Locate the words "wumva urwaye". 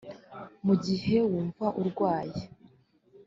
1.29-2.41